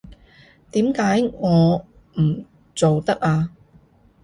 [0.71, 1.85] 點解我
[2.19, 3.51] 唔做得啊？